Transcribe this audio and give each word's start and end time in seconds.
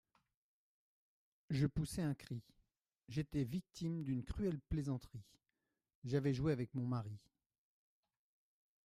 Je 1.51 1.67
poussai 1.67 2.01
un 2.01 2.15
cri! 2.15 2.41
j'étais 3.07 3.43
victime 3.43 4.01
d'une 4.03 4.23
cruelle 4.23 4.59
plaisanterie; 4.61 5.21
j'avais 6.03 6.33
joué 6.33 6.51
avec 6.53 6.73
mon 6.73 6.87
mari. 6.87 7.19